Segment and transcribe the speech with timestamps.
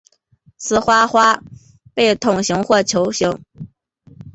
[0.57, 1.43] 雌花花
[1.93, 3.43] 被筒形或球形。